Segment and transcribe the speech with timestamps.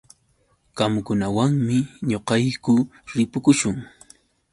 [0.77, 1.77] Qamkunawanmi
[2.09, 2.73] ñuqayku
[3.15, 3.77] ripukuśhun.